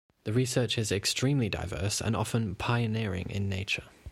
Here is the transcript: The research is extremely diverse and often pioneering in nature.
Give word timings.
The 0.23 0.33
research 0.33 0.79
is 0.79 0.91
extremely 0.91 1.47
diverse 1.47 2.01
and 2.01 2.15
often 2.15 2.55
pioneering 2.55 3.27
in 3.29 3.47
nature. 3.47 3.83